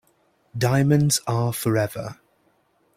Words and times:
Diamonds 0.57 1.21
are 1.27 1.53
forever. 1.53 2.17